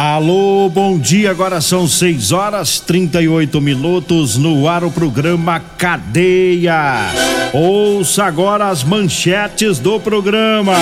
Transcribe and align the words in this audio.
Alô, 0.00 0.68
bom 0.68 0.96
dia. 0.96 1.32
Agora 1.32 1.60
são 1.60 1.88
6 1.88 2.30
horas 2.30 2.78
38 2.78 3.60
minutos 3.60 4.36
no 4.36 4.68
ar 4.68 4.84
o 4.84 4.92
programa 4.92 5.58
Cadeia. 5.76 7.10
Ouça 7.52 8.22
agora 8.22 8.68
as 8.68 8.84
manchetes 8.84 9.80
do 9.80 9.98
programa. 9.98 10.76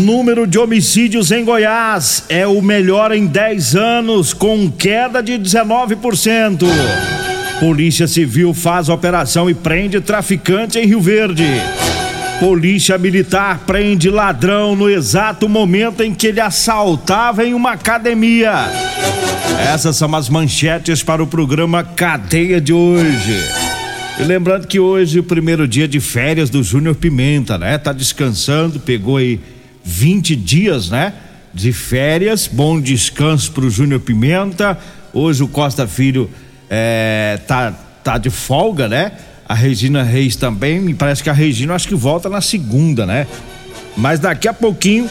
Número 0.00 0.46
de 0.46 0.58
homicídios 0.58 1.30
em 1.32 1.46
Goiás 1.46 2.26
é 2.28 2.46
o 2.46 2.60
melhor 2.60 3.10
em 3.10 3.24
10 3.24 3.74
anos, 3.74 4.34
com 4.34 4.70
queda 4.70 5.22
de 5.22 5.38
19%. 5.38 6.66
Polícia 7.58 8.06
Civil 8.06 8.52
faz 8.52 8.90
operação 8.90 9.48
e 9.48 9.54
prende 9.54 9.98
traficante 9.98 10.78
em 10.78 10.84
Rio 10.84 11.00
Verde. 11.00 11.46
Polícia 12.42 12.98
Militar 12.98 13.60
prende 13.64 14.10
ladrão 14.10 14.74
no 14.74 14.90
exato 14.90 15.48
momento 15.48 16.02
em 16.02 16.12
que 16.12 16.26
ele 16.26 16.40
assaltava 16.40 17.44
em 17.44 17.54
uma 17.54 17.70
academia. 17.70 18.68
Essas 19.60 19.94
são 19.94 20.12
as 20.12 20.28
manchetes 20.28 21.04
para 21.04 21.22
o 21.22 21.26
programa 21.28 21.84
Cadeia 21.84 22.60
de 22.60 22.72
hoje. 22.72 23.40
E 24.18 24.24
lembrando 24.24 24.66
que 24.66 24.80
hoje 24.80 25.18
é 25.18 25.20
o 25.20 25.24
primeiro 25.24 25.68
dia 25.68 25.86
de 25.86 26.00
férias 26.00 26.50
do 26.50 26.64
Júnior 26.64 26.96
Pimenta, 26.96 27.56
né? 27.56 27.78
Tá 27.78 27.92
descansando, 27.92 28.80
pegou 28.80 29.18
aí 29.18 29.38
20 29.84 30.34
dias, 30.34 30.90
né? 30.90 31.14
De 31.54 31.72
férias, 31.72 32.48
bom 32.48 32.80
descanso 32.80 33.52
pro 33.52 33.70
Júnior 33.70 34.00
Pimenta. 34.00 34.76
Hoje 35.12 35.44
o 35.44 35.48
Costa 35.48 35.86
Filho 35.86 36.28
é, 36.68 37.38
tá, 37.46 37.72
tá 38.02 38.18
de 38.18 38.30
folga, 38.30 38.88
né? 38.88 39.12
A 39.52 39.54
Regina 39.54 40.02
Reis 40.02 40.34
também, 40.34 40.80
me 40.80 40.94
parece 40.94 41.22
que 41.22 41.28
a 41.28 41.32
Regina 41.34 41.74
acho 41.74 41.86
que 41.86 41.94
volta 41.94 42.26
na 42.26 42.40
segunda, 42.40 43.04
né? 43.04 43.26
Mas 43.94 44.18
daqui 44.18 44.48
a 44.48 44.54
pouquinho 44.54 45.06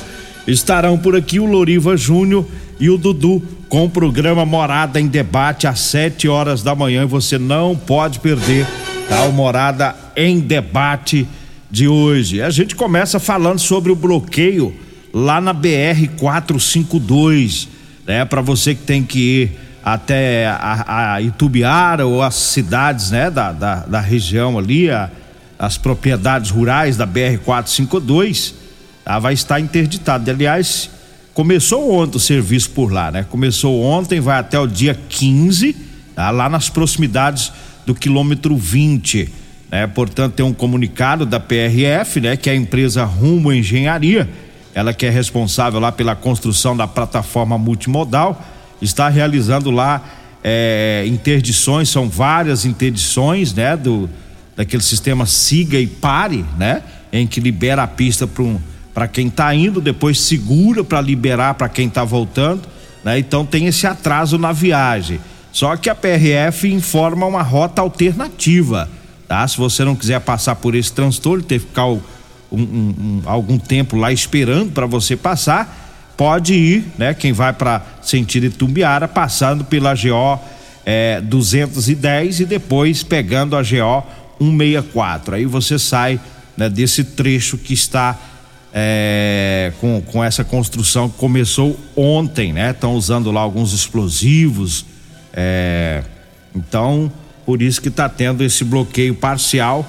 estarão 0.47 0.97
por 0.97 1.15
aqui 1.15 1.39
o 1.39 1.45
Loriva 1.45 1.95
Júnior 1.95 2.47
e 2.79 2.89
o 2.89 2.97
Dudu 2.97 3.39
com 3.69 3.85
o 3.85 3.89
programa 3.89 4.43
Morada 4.43 4.99
em 4.99 5.05
Debate 5.05 5.67
às 5.67 5.81
7 5.81 6.27
horas 6.27 6.63
da 6.63 6.73
manhã. 6.73 7.03
E 7.03 7.05
você 7.05 7.37
não 7.37 7.75
pode 7.75 8.19
perder, 8.19 8.65
tá? 9.07 9.25
O 9.25 9.31
Morada 9.31 9.95
em 10.15 10.39
Debate 10.39 11.27
de 11.69 11.87
hoje. 11.87 12.41
A 12.41 12.49
gente 12.49 12.75
começa 12.75 13.19
falando 13.19 13.59
sobre 13.59 13.91
o 13.91 13.95
bloqueio 13.95 14.73
lá 15.13 15.39
na 15.39 15.53
BR 15.53 16.07
452, 16.17 17.69
né? 18.07 18.25
Para 18.25 18.41
você 18.41 18.73
que 18.73 18.81
tem 18.81 19.03
que 19.03 19.19
ir 19.19 19.51
até 19.83 20.47
a, 20.47 21.13
a 21.13 21.21
Itubiara 21.21 22.05
ou 22.05 22.21
as 22.21 22.35
cidades, 22.35 23.11
né? 23.11 23.29
Da, 23.29 23.51
da, 23.51 23.75
da 23.77 23.99
região 23.99 24.57
ali, 24.57 24.89
a, 24.89 25.09
as 25.57 25.77
propriedades 25.77 26.51
rurais 26.51 26.97
da 26.97 27.05
BR 27.05 27.37
452, 27.43 28.55
tá? 29.03 29.19
vai 29.19 29.33
estar 29.33 29.59
interditado. 29.59 30.29
Aliás, 30.29 30.89
começou 31.33 31.93
ontem 31.93 32.17
o 32.17 32.19
serviço 32.19 32.71
por 32.71 32.91
lá, 32.91 33.11
né? 33.11 33.25
Começou 33.29 33.81
ontem, 33.81 34.19
vai 34.19 34.39
até 34.39 34.59
o 34.59 34.67
dia 34.67 34.97
15, 35.09 35.75
tá? 36.15 36.29
lá 36.29 36.49
nas 36.49 36.69
proximidades 36.69 37.51
do 37.85 37.95
quilômetro 37.95 38.55
20. 38.55 39.29
Né? 39.71 39.87
Portanto, 39.87 40.33
tem 40.33 40.45
um 40.45 40.53
comunicado 40.53 41.25
da 41.25 41.39
PRF, 41.39 42.19
né? 42.19 42.37
Que 42.37 42.49
é 42.49 42.53
a 42.53 42.55
empresa 42.55 43.03
Rumo 43.03 43.51
Engenharia, 43.51 44.29
ela 44.73 44.93
que 44.93 45.05
é 45.05 45.09
responsável 45.09 45.79
lá 45.79 45.91
pela 45.91 46.15
construção 46.15 46.77
da 46.77 46.87
plataforma 46.87 47.57
multimodal, 47.57 48.41
está 48.81 49.09
realizando 49.09 49.69
lá 49.71 50.01
é, 50.43 51.03
interdições, 51.07 51.89
são 51.89 52.09
várias 52.09 52.65
interdições, 52.65 53.53
né? 53.53 53.77
Do, 53.77 54.09
daquele 54.55 54.83
sistema 54.83 55.25
siga 55.25 55.79
e 55.79 55.87
pare, 55.87 56.45
né? 56.57 56.81
Em 57.11 57.27
que 57.27 57.39
libera 57.39 57.83
a 57.83 57.87
pista 57.87 58.25
para 58.25 58.43
um, 58.43 58.59
para 58.93 59.07
quem 59.07 59.27
está 59.27 59.53
indo, 59.53 59.79
depois 59.79 60.19
segura 60.19 60.83
para 60.83 60.99
liberar 60.99 61.53
para 61.53 61.69
quem 61.69 61.87
está 61.87 62.03
voltando, 62.03 62.63
né? 63.03 63.19
Então 63.19 63.45
tem 63.45 63.67
esse 63.67 63.85
atraso 63.87 64.37
na 64.37 64.51
viagem. 64.51 65.19
Só 65.51 65.75
que 65.75 65.89
a 65.89 65.95
PRF 65.95 66.71
informa 66.71 67.25
uma 67.25 67.41
rota 67.41 67.81
alternativa, 67.81 68.89
tá? 69.27 69.47
Se 69.47 69.57
você 69.57 69.83
não 69.83 69.95
quiser 69.95 70.19
passar 70.21 70.55
por 70.55 70.75
esse 70.75 70.91
transtorno, 70.91 71.43
ter 71.43 71.59
que 71.59 71.67
ficar 71.67 71.87
um, 71.87 72.01
um, 72.51 72.59
um, 72.59 73.21
algum 73.25 73.57
tempo 73.57 73.97
lá 73.97 74.11
esperando 74.11 74.71
para 74.71 74.85
você 74.85 75.15
passar, 75.15 75.80
pode 76.17 76.53
ir, 76.53 76.85
né? 76.97 77.13
Quem 77.13 77.33
vai 77.33 77.53
para 77.53 77.81
sentido 78.01 78.45
Itumbiara, 78.45 79.07
passando 79.07 79.63
pela 79.63 79.93
GO 79.93 80.39
é, 80.85 81.21
210 81.21 82.41
e 82.41 82.45
depois 82.45 83.03
pegando 83.03 83.55
a 83.55 83.61
GO 83.61 84.03
164. 84.39 85.35
Aí 85.35 85.45
você 85.45 85.77
sai 85.77 86.19
né, 86.57 86.69
desse 86.69 87.03
trecho 87.03 87.57
que 87.57 87.73
está 87.73 88.17
é, 88.73 89.73
com, 89.79 90.01
com 90.01 90.23
essa 90.23 90.43
construção 90.43 91.09
que 91.09 91.17
começou 91.17 91.77
ontem, 91.95 92.53
né? 92.53 92.71
Estão 92.71 92.95
usando 92.95 93.31
lá 93.31 93.41
alguns 93.41 93.73
explosivos. 93.73 94.85
É, 95.33 96.03
então, 96.55 97.11
por 97.45 97.61
isso 97.61 97.81
que 97.81 97.89
está 97.89 98.07
tendo 98.07 98.43
esse 98.43 98.63
bloqueio 98.63 99.15
parcial 99.15 99.85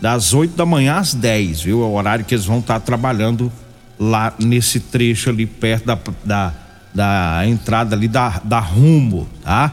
das 0.00 0.32
8 0.32 0.56
da 0.56 0.64
manhã 0.64 0.96
às 0.96 1.14
10, 1.14 1.62
viu? 1.62 1.82
É 1.82 1.86
o 1.86 1.92
horário 1.92 2.24
que 2.24 2.34
eles 2.34 2.44
vão 2.44 2.58
estar 2.58 2.74
tá 2.74 2.80
trabalhando 2.80 3.50
lá 3.98 4.34
nesse 4.38 4.80
trecho 4.80 5.30
ali 5.30 5.46
perto 5.46 5.86
da, 5.86 5.98
da, 6.24 6.52
da 6.94 7.42
entrada 7.46 7.96
ali 7.96 8.08
da, 8.08 8.40
da 8.44 8.60
rumo, 8.60 9.28
tá? 9.42 9.72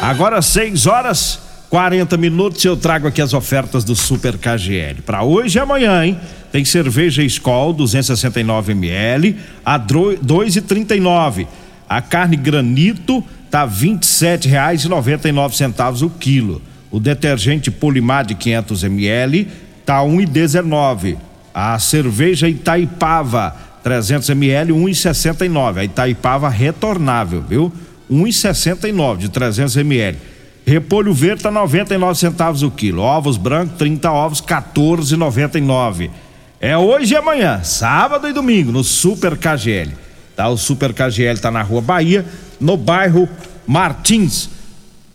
Agora 0.00 0.42
6 0.42 0.86
horas 0.86 1.42
40 1.72 2.16
minutos 2.18 2.62
eu 2.64 2.76
trago 2.76 3.08
aqui 3.08 3.20
as 3.22 3.32
ofertas 3.32 3.82
do 3.82 3.96
Super 3.96 4.36
KGL. 4.36 5.00
Para 5.06 5.22
hoje 5.22 5.56
e 5.56 5.60
amanhã, 5.60 6.04
hein? 6.04 6.20
Tem 6.52 6.62
cerveja 6.66 7.22
Skol 7.22 7.72
269 7.72 8.72
ml 8.72 9.38
a 9.64 9.80
2,39. 9.80 11.46
A 11.88 12.02
carne 12.02 12.36
granito 12.36 13.24
tá 13.50 13.64
R$ 13.64 13.70
27,99 13.70 16.02
o 16.02 16.10
quilo. 16.10 16.60
O 16.90 17.00
detergente 17.00 17.70
Polimar 17.70 18.26
de 18.26 18.34
500 18.34 18.84
ml 18.84 19.48
tá 19.86 20.00
1,19. 20.00 21.16
A 21.54 21.78
cerveja 21.78 22.48
Itaipava 22.48 23.54
300 23.82 24.30
ml 24.30 24.72
1,69. 24.72 25.78
A 25.78 25.84
Itaipava 25.84 26.48
retornável, 26.48 27.42
viu? 27.42 27.72
1,69 28.10 29.18
de 29.18 29.28
300 29.28 29.76
ml. 29.76 30.18
Repolho 30.64 31.12
verde 31.12 31.42
tá 31.42 31.50
99 31.50 32.18
centavos 32.18 32.62
o 32.62 32.70
quilo. 32.70 33.02
Ovos 33.02 33.36
brancos, 33.36 33.76
30 33.78 34.10
ovos, 34.10 34.40
14,99. 34.40 36.10
É 36.60 36.78
hoje 36.78 37.14
e 37.14 37.16
amanhã, 37.16 37.62
sábado 37.64 38.28
e 38.28 38.32
domingo, 38.32 38.70
no 38.70 38.84
Super 38.84 39.36
KGL. 39.36 39.92
Tá? 40.36 40.48
O 40.48 40.56
Super 40.56 40.92
KGL 40.92 41.38
tá 41.40 41.50
na 41.50 41.62
Rua 41.62 41.80
Bahia, 41.80 42.24
no 42.60 42.76
bairro 42.76 43.28
Martins. 43.66 44.48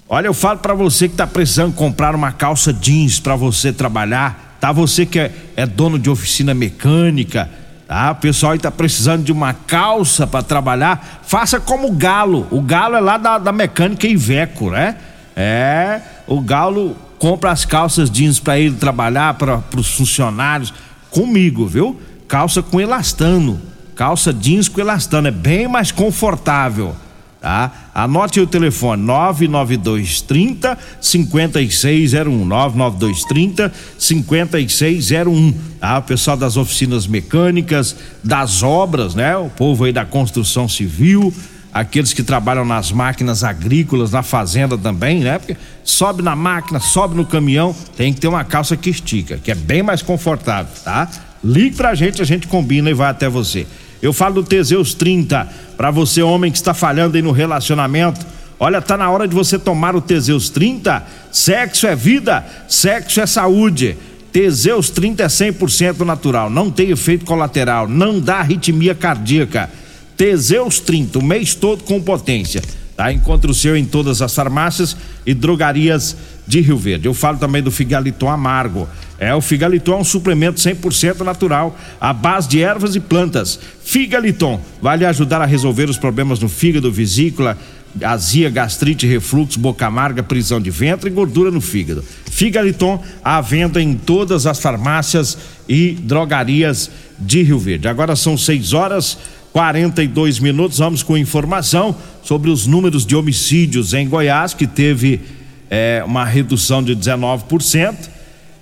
Olha, 0.09 0.27
eu 0.27 0.33
falo 0.33 0.59
para 0.59 0.73
você 0.73 1.07
que 1.07 1.15
tá 1.15 1.25
precisando 1.25 1.73
comprar 1.73 2.15
uma 2.15 2.31
calça 2.31 2.73
jeans 2.73 3.19
para 3.19 3.35
você 3.35 3.71
trabalhar, 3.71 4.46
tá? 4.67 4.71
Você 4.71 5.05
que 5.05 5.19
é, 5.19 5.31
é, 5.55 5.65
dono 5.65 5.97
de 5.97 6.09
oficina 6.09 6.53
mecânica, 6.53 7.49
tá? 7.87 8.11
O 8.11 8.15
pessoal 8.15 8.51
aí 8.51 8.59
tá 8.59 8.69
precisando 8.69 9.23
de 9.23 9.31
uma 9.31 9.53
calça 9.53 10.27
para 10.27 10.43
trabalhar, 10.43 11.21
faça 11.23 11.59
como 11.59 11.87
o 11.87 11.91
Galo. 11.91 12.47
O 12.51 12.61
Galo 12.61 12.95
é 12.95 12.99
lá 12.99 13.17
da, 13.17 13.37
da 13.37 13.51
mecânica 13.51 14.07
Iveco, 14.07 14.69
né? 14.71 14.97
É, 15.35 16.01
o 16.25 16.41
Galo 16.41 16.95
compra 17.17 17.51
as 17.51 17.63
calças 17.63 18.09
jeans 18.11 18.39
para 18.39 18.59
ele 18.59 18.75
trabalhar, 18.75 19.35
para 19.35 19.61
os 19.75 19.91
funcionários, 19.95 20.73
comigo, 21.09 21.65
viu? 21.65 21.99
Calça 22.27 22.61
com 22.61 22.81
elastano, 22.81 23.61
calça 23.95 24.33
jeans 24.33 24.67
com 24.67 24.81
elastano, 24.81 25.29
é 25.29 25.31
bem 25.31 25.67
mais 25.67 25.91
confortável 25.91 26.93
tá? 27.41 27.89
Anote 27.93 28.39
o 28.39 28.47
telefone 28.47 29.01
99230 29.03 30.77
5601 30.99 32.45
99230 32.45 33.71
5601, 33.97 35.53
tá? 35.79 35.97
O 35.99 36.03
pessoal 36.03 36.37
das 36.37 36.57
oficinas 36.57 37.07
mecânicas, 37.07 37.95
das 38.23 38.63
obras, 38.63 39.15
né? 39.15 39.35
O 39.37 39.49
povo 39.49 39.83
aí 39.83 39.93
da 39.93 40.05
construção 40.05 40.67
civil, 40.67 41.33
aqueles 41.73 42.13
que 42.13 42.23
trabalham 42.23 42.65
nas 42.65 42.91
máquinas 42.91 43.43
agrícolas, 43.43 44.11
na 44.11 44.23
fazenda 44.23 44.77
também, 44.77 45.19
né? 45.19 45.37
Porque 45.37 45.55
sobe 45.83 46.21
na 46.21 46.35
máquina, 46.35 46.79
sobe 46.79 47.15
no 47.15 47.25
caminhão, 47.25 47.75
tem 47.95 48.13
que 48.13 48.19
ter 48.19 48.27
uma 48.27 48.43
calça 48.43 48.75
que 48.75 48.89
estica, 48.89 49.37
que 49.37 49.51
é 49.51 49.55
bem 49.55 49.83
mais 49.83 50.01
confortável, 50.01 50.71
tá? 50.83 51.07
Ligue 51.43 51.75
pra 51.75 51.93
gente, 51.93 52.21
a 52.21 52.25
gente 52.25 52.47
combina 52.47 52.89
e 52.89 52.93
vai 52.93 53.09
até 53.09 53.29
você. 53.29 53.67
Eu 54.01 54.13
falo 54.13 54.35
do 54.35 54.43
Teseus 54.43 54.93
30, 54.93 55.47
para 55.75 55.91
você 55.91 56.21
homem 56.21 56.51
que 56.51 56.57
está 56.57 56.73
falhando 56.73 57.15
aí 57.15 57.21
no 57.21 57.31
relacionamento. 57.31 58.25
Olha, 58.59 58.81
tá 58.81 58.97
na 58.97 59.09
hora 59.09 59.27
de 59.27 59.35
você 59.35 59.57
tomar 59.57 59.95
o 59.95 60.01
Teseus 60.01 60.49
30. 60.49 61.03
Sexo 61.31 61.87
é 61.87 61.95
vida, 61.95 62.45
sexo 62.67 63.21
é 63.21 63.25
saúde. 63.25 63.97
Teseus 64.31 64.89
30 64.89 65.23
é 65.23 65.27
100% 65.27 65.99
natural, 66.01 66.49
não 66.49 66.69
tem 66.69 66.91
efeito 66.91 67.25
colateral, 67.25 67.87
não 67.87 68.19
dá 68.19 68.37
arritmia 68.37 68.93
cardíaca. 68.93 69.69
Teseus 70.15 70.79
30, 70.79 71.19
o 71.19 71.23
mês 71.23 71.55
todo 71.55 71.83
com 71.83 72.01
potência. 72.01 72.61
Tá? 72.95 73.11
Encontre 73.11 73.49
o 73.49 73.53
seu 73.53 73.77
em 73.77 73.85
todas 73.85 74.21
as 74.21 74.33
farmácias 74.33 74.97
e 75.25 75.33
drogarias 75.33 76.17
de 76.47 76.59
Rio 76.61 76.77
Verde. 76.77 77.07
Eu 77.07 77.13
falo 77.13 77.37
também 77.37 77.61
do 77.61 77.71
Figaliton 77.71 78.29
Amargo. 78.29 78.87
É, 79.19 79.33
o 79.33 79.41
Figaliton 79.41 79.93
é 79.93 79.97
um 79.97 80.03
suplemento 80.03 80.59
100% 80.59 81.21
natural, 81.21 81.77
à 81.99 82.13
base 82.13 82.47
de 82.47 82.61
ervas 82.61 82.95
e 82.95 82.99
plantas. 82.99 83.59
Figaliton 83.83 84.61
vai 84.81 84.97
lhe 84.97 85.05
ajudar 85.05 85.41
a 85.41 85.45
resolver 85.45 85.89
os 85.89 85.97
problemas 85.97 86.39
no 86.39 86.47
fígado, 86.47 86.91
vesícula, 86.91 87.57
azia, 88.03 88.49
gastrite, 88.49 89.07
refluxo, 89.07 89.59
boca 89.59 89.87
amarga, 89.87 90.21
prisão 90.21 90.61
de 90.61 90.69
ventre 90.69 91.09
e 91.09 91.13
gordura 91.13 91.49
no 91.49 91.61
fígado. 91.61 92.03
Figaliton 92.29 93.03
à 93.23 93.41
venda 93.41 93.81
em 93.81 93.95
todas 93.95 94.45
as 94.45 94.59
farmácias 94.59 95.37
e 95.67 95.91
drogarias 96.01 96.91
de 97.17 97.41
Rio 97.41 97.57
Verde. 97.57 97.87
Agora 97.87 98.15
são 98.15 98.37
6 98.37 98.73
horas 98.73 99.17
42 99.51 100.39
minutos. 100.39 100.77
Vamos 100.77 101.01
com 101.01 101.17
informação 101.17 101.95
sobre 102.21 102.51
os 102.51 102.67
números 102.67 103.05
de 103.05 103.15
homicídios 103.15 103.93
em 103.93 104.07
Goiás, 104.07 104.53
que 104.53 104.67
teve 104.67 105.21
é, 105.69 106.03
uma 106.05 106.23
redução 106.23 106.83
de 106.83 106.95
19%. 106.95 108.16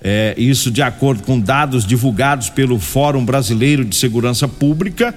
É, 0.07 0.35
isso 0.37 0.69
de 0.69 0.83
acordo 0.83 1.23
com 1.23 1.39
dados 1.39 1.83
divulgados 1.83 2.47
pelo 2.47 2.77
Fórum 2.77 3.25
Brasileiro 3.25 3.83
de 3.83 3.95
Segurança 3.95 4.47
Pública. 4.47 5.15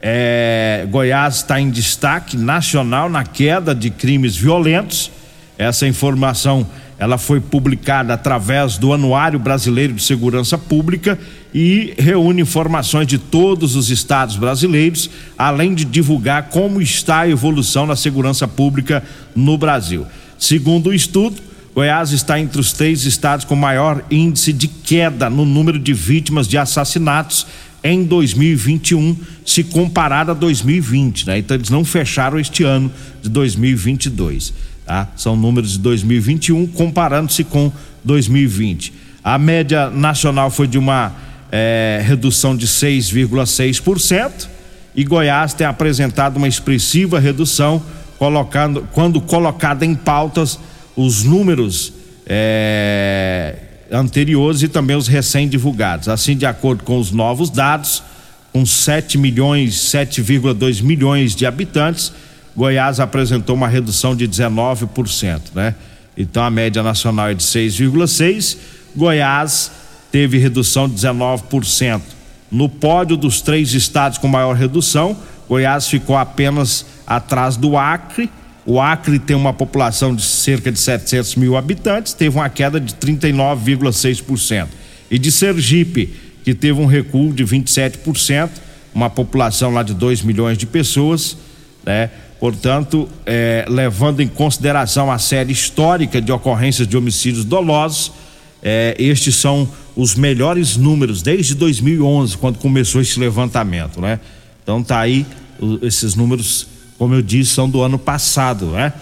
É, 0.00 0.86
Goiás 0.90 1.36
está 1.36 1.60
em 1.60 1.68
destaque 1.68 2.38
nacional 2.38 3.10
na 3.10 3.22
queda 3.22 3.74
de 3.74 3.90
crimes 3.90 4.34
violentos. 4.34 5.10
Essa 5.58 5.86
informação 5.86 6.66
ela 6.98 7.18
foi 7.18 7.38
publicada 7.38 8.14
através 8.14 8.78
do 8.78 8.94
Anuário 8.94 9.38
Brasileiro 9.38 9.92
de 9.92 10.02
Segurança 10.02 10.56
Pública 10.56 11.18
e 11.52 11.92
reúne 11.98 12.40
informações 12.40 13.06
de 13.06 13.18
todos 13.18 13.76
os 13.76 13.90
estados 13.90 14.36
brasileiros, 14.36 15.10
além 15.36 15.74
de 15.74 15.84
divulgar 15.84 16.44
como 16.44 16.80
está 16.80 17.20
a 17.20 17.28
evolução 17.28 17.86
da 17.86 17.94
segurança 17.94 18.48
pública 18.48 19.02
no 19.36 19.58
Brasil. 19.58 20.06
Segundo 20.38 20.86
o 20.88 20.94
estudo, 20.94 21.49
Goiás 21.74 22.10
está 22.10 22.38
entre 22.40 22.60
os 22.60 22.72
três 22.72 23.04
estados 23.04 23.44
com 23.44 23.54
maior 23.54 24.04
índice 24.10 24.52
de 24.52 24.66
queda 24.66 25.30
no 25.30 25.44
número 25.44 25.78
de 25.78 25.92
vítimas 25.92 26.48
de 26.48 26.58
assassinatos 26.58 27.46
em 27.82 28.04
2021, 28.04 29.16
se 29.46 29.64
comparado 29.64 30.32
a 30.32 30.34
2020, 30.34 31.26
né? 31.26 31.38
Então 31.38 31.56
eles 31.56 31.70
não 31.70 31.84
fecharam 31.84 32.38
este 32.38 32.62
ano 32.62 32.92
de 33.22 33.28
2022, 33.30 34.52
tá? 34.84 35.08
São 35.16 35.34
números 35.34 35.72
de 35.72 35.78
2021 35.78 36.66
comparando-se 36.66 37.44
com 37.44 37.72
2020. 38.04 38.92
A 39.22 39.38
média 39.38 39.88
nacional 39.88 40.50
foi 40.50 40.66
de 40.66 40.76
uma 40.76 41.12
é, 41.50 42.02
redução 42.04 42.56
de 42.56 42.66
6,6% 42.66 44.48
e 44.94 45.04
Goiás 45.04 45.54
tem 45.54 45.66
apresentado 45.66 46.36
uma 46.36 46.48
expressiva 46.48 47.18
redução 47.18 47.82
colocando, 48.18 48.86
quando 48.92 49.20
colocada 49.20 49.86
em 49.86 49.94
pautas 49.94 50.58
os 51.04 51.24
números 51.24 51.92
é, 52.26 53.56
anteriores 53.90 54.62
e 54.62 54.68
também 54.68 54.96
os 54.96 55.08
recém-divulgados. 55.08 56.08
Assim, 56.08 56.36
de 56.36 56.46
acordo 56.46 56.84
com 56.84 56.98
os 56.98 57.10
novos 57.10 57.50
dados, 57.50 58.02
com 58.52 58.64
7 58.64 59.18
milhões, 59.18 59.74
7,2 59.74 60.82
milhões 60.82 61.34
de 61.34 61.46
habitantes, 61.46 62.12
Goiás 62.56 63.00
apresentou 63.00 63.54
uma 63.54 63.68
redução 63.68 64.14
de 64.14 64.28
19%, 64.28 65.40
né? 65.54 65.74
Então 66.16 66.42
a 66.42 66.50
média 66.50 66.82
nacional 66.82 67.28
é 67.28 67.34
de 67.34 67.42
6,6, 67.42 68.56
Goiás 68.94 69.70
teve 70.10 70.38
redução 70.38 70.88
de 70.88 70.94
19%. 70.96 72.00
No 72.50 72.68
pódio 72.68 73.16
dos 73.16 73.40
três 73.40 73.72
estados 73.74 74.18
com 74.18 74.26
maior 74.26 74.56
redução, 74.56 75.16
Goiás 75.48 75.88
ficou 75.88 76.16
apenas 76.16 76.84
atrás 77.06 77.56
do 77.56 77.76
Acre. 77.76 78.28
O 78.66 78.80
Acre 78.80 79.18
tem 79.18 79.36
uma 79.36 79.52
população 79.52 80.14
de 80.14 80.22
cerca 80.22 80.70
de 80.70 80.78
700 80.78 81.36
mil 81.36 81.56
habitantes, 81.56 82.12
teve 82.12 82.36
uma 82.36 82.48
queda 82.48 82.80
de 82.80 82.94
39,6%. 82.94 84.68
E 85.10 85.18
de 85.18 85.32
Sergipe, 85.32 86.14
que 86.44 86.54
teve 86.54 86.80
um 86.80 86.86
recuo 86.86 87.32
de 87.32 87.44
27%, 87.44 88.50
uma 88.94 89.08
população 89.08 89.72
lá 89.72 89.82
de 89.82 89.94
2 89.94 90.22
milhões 90.22 90.58
de 90.58 90.66
pessoas, 90.66 91.36
né? 91.84 92.10
Portanto, 92.38 93.06
é, 93.26 93.66
levando 93.68 94.20
em 94.20 94.28
consideração 94.28 95.12
a 95.12 95.18
série 95.18 95.52
histórica 95.52 96.22
de 96.22 96.32
ocorrências 96.32 96.88
de 96.88 96.96
homicídios 96.96 97.44
dolosos, 97.44 98.12
é, 98.62 98.94
estes 98.98 99.36
são 99.36 99.68
os 99.94 100.14
melhores 100.14 100.76
números 100.76 101.20
desde 101.20 101.54
2011, 101.54 102.38
quando 102.38 102.58
começou 102.58 103.00
esse 103.00 103.20
levantamento, 103.20 104.00
né? 104.00 104.18
Então 104.62 104.82
tá 104.82 105.00
aí 105.00 105.26
esses 105.82 106.14
números, 106.14 106.66
como 107.00 107.14
eu 107.14 107.22
disse, 107.22 107.52
são 107.54 107.66
do 107.66 107.80
ano 107.80 107.98
passado, 107.98 108.66
né? 108.72 108.92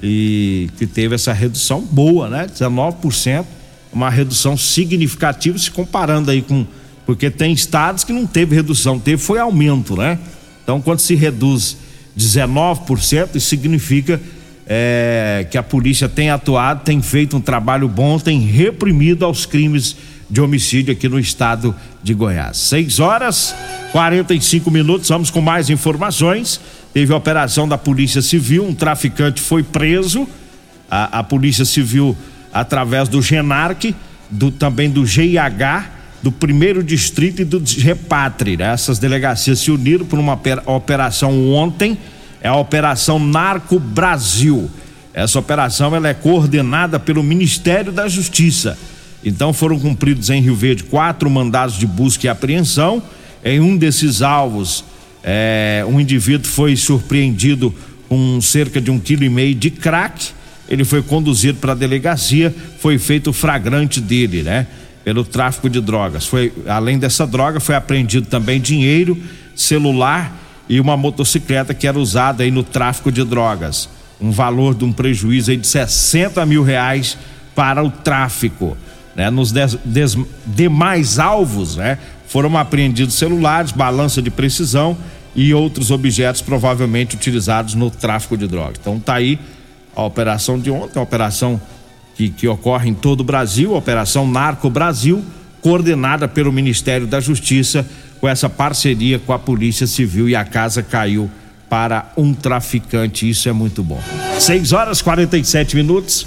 E 0.00 0.70
que 0.78 0.86
teve 0.86 1.16
essa 1.16 1.32
redução 1.32 1.80
boa, 1.80 2.28
né? 2.28 2.46
19%, 2.46 3.44
uma 3.92 4.08
redução 4.08 4.56
significativa 4.56 5.58
se 5.58 5.68
comparando 5.68 6.30
aí 6.30 6.40
com 6.40 6.64
porque 7.04 7.28
tem 7.28 7.52
estados 7.52 8.04
que 8.04 8.12
não 8.12 8.28
teve 8.28 8.54
redução, 8.54 8.96
teve 9.00 9.20
foi 9.20 9.40
aumento, 9.40 9.96
né? 9.96 10.20
Então 10.62 10.80
quando 10.80 11.00
se 11.00 11.16
reduz 11.16 11.76
19%, 12.16 13.34
isso 13.34 13.48
significa 13.48 14.20
é, 14.64 15.44
que 15.50 15.58
a 15.58 15.62
polícia 15.62 16.08
tem 16.08 16.30
atuado, 16.30 16.84
tem 16.84 17.02
feito 17.02 17.36
um 17.36 17.40
trabalho 17.40 17.88
bom, 17.88 18.20
tem 18.20 18.38
reprimido 18.38 19.24
aos 19.24 19.46
crimes 19.46 19.96
de 20.30 20.40
homicídio 20.40 20.92
aqui 20.92 21.08
no 21.08 21.18
estado 21.18 21.74
de 22.04 22.14
Goiás. 22.14 22.56
6 22.56 23.00
horas 23.00 23.52
45 23.90 24.70
minutos, 24.70 25.08
vamos 25.08 25.28
com 25.28 25.40
mais 25.40 25.70
informações. 25.70 26.60
Teve 26.92 27.12
operação 27.12 27.68
da 27.68 27.78
Polícia 27.78 28.22
Civil, 28.22 28.66
um 28.66 28.74
traficante 28.74 29.40
foi 29.40 29.62
preso. 29.62 30.26
A, 30.90 31.18
a 31.18 31.22
Polícia 31.22 31.64
Civil, 31.64 32.16
através 32.52 33.08
do 33.08 33.20
GENARC, 33.20 33.94
do, 34.30 34.50
também 34.50 34.90
do 34.90 35.04
GIH, 35.06 35.86
do 36.22 36.32
primeiro 36.32 36.82
distrito 36.82 37.42
e 37.42 37.44
do 37.44 37.62
Repatre. 37.78 38.56
Né? 38.56 38.72
Essas 38.72 38.98
delegacias 38.98 39.58
se 39.58 39.70
uniram 39.70 40.04
por 40.06 40.18
uma 40.18 40.38
operação 40.66 41.52
ontem, 41.52 41.96
é 42.40 42.48
a 42.48 42.56
Operação 42.56 43.18
Narco 43.18 43.78
Brasil. 43.78 44.70
Essa 45.12 45.38
operação 45.38 45.94
ela 45.94 46.08
é 46.08 46.14
coordenada 46.14 46.98
pelo 46.98 47.22
Ministério 47.22 47.92
da 47.92 48.08
Justiça 48.08 48.78
então 49.24 49.52
foram 49.52 49.78
cumpridos 49.78 50.30
em 50.30 50.40
Rio 50.40 50.54
Verde 50.54 50.84
quatro 50.84 51.28
mandados 51.28 51.76
de 51.76 51.86
busca 51.86 52.26
e 52.26 52.28
apreensão. 52.28 53.02
Em 53.44 53.60
um 53.60 53.76
desses 53.76 54.22
alvos, 54.22 54.84
é, 55.30 55.84
um 55.86 56.00
indivíduo 56.00 56.50
foi 56.50 56.74
surpreendido 56.74 57.74
com 58.08 58.40
cerca 58.40 58.80
de 58.80 58.90
um 58.90 58.98
quilo 58.98 59.24
e 59.24 59.28
meio 59.28 59.54
de 59.54 59.70
crack. 59.70 60.30
Ele 60.66 60.86
foi 60.86 61.02
conduzido 61.02 61.58
para 61.58 61.72
a 61.72 61.74
delegacia, 61.74 62.54
foi 62.78 62.96
feito 62.96 63.28
o 63.28 63.32
flagrante 63.34 64.00
dele, 64.00 64.42
né? 64.42 64.66
Pelo 65.04 65.24
tráfico 65.24 65.68
de 65.68 65.82
drogas. 65.82 66.24
Foi, 66.24 66.50
além 66.66 66.98
dessa 66.98 67.26
droga, 67.26 67.60
foi 67.60 67.74
apreendido 67.74 68.26
também 68.26 68.58
dinheiro, 68.58 69.18
celular 69.54 70.34
e 70.66 70.80
uma 70.80 70.96
motocicleta 70.96 71.74
que 71.74 71.86
era 71.86 71.98
usada 71.98 72.42
aí 72.42 72.50
no 72.50 72.62
tráfico 72.62 73.12
de 73.12 73.22
drogas. 73.22 73.86
Um 74.18 74.30
valor 74.30 74.74
de 74.74 74.86
um 74.86 74.92
prejuízo 74.92 75.50
aí 75.50 75.58
de 75.58 75.66
60 75.66 76.46
mil 76.46 76.62
reais 76.62 77.18
para 77.54 77.84
o 77.84 77.90
tráfico. 77.90 78.78
Né? 79.14 79.28
Nos 79.28 79.52
des, 79.52 79.76
des, 79.84 80.16
demais 80.46 81.18
alvos, 81.18 81.76
né? 81.76 81.98
Foram 82.26 82.56
apreendidos 82.56 83.14
celulares, 83.14 83.72
balança 83.72 84.22
de 84.22 84.30
precisão 84.30 84.96
e 85.38 85.54
outros 85.54 85.92
objetos 85.92 86.42
provavelmente 86.42 87.14
utilizados 87.14 87.74
no 87.74 87.92
tráfico 87.92 88.36
de 88.36 88.48
drogas. 88.48 88.78
Então 88.80 88.98
tá 88.98 89.14
aí 89.14 89.38
a 89.94 90.02
operação 90.02 90.58
de 90.58 90.68
ontem, 90.68 90.98
a 90.98 91.02
operação 91.02 91.60
que, 92.16 92.28
que 92.28 92.48
ocorre 92.48 92.90
em 92.90 92.94
todo 92.94 93.20
o 93.20 93.24
Brasil, 93.24 93.72
a 93.72 93.78
operação 93.78 94.28
Narco 94.28 94.68
Brasil, 94.68 95.24
coordenada 95.62 96.26
pelo 96.26 96.52
Ministério 96.52 97.06
da 97.06 97.20
Justiça, 97.20 97.86
com 98.20 98.28
essa 98.28 98.50
parceria 98.50 99.20
com 99.20 99.32
a 99.32 99.38
Polícia 99.38 99.86
Civil 99.86 100.28
e 100.28 100.34
a 100.34 100.44
casa 100.44 100.82
caiu 100.82 101.30
para 101.70 102.10
um 102.16 102.34
traficante. 102.34 103.30
Isso 103.30 103.48
é 103.48 103.52
muito 103.52 103.80
bom. 103.80 104.02
6 104.40 104.72
horas 104.72 105.00
47 105.00 105.76
minutos. 105.76 106.26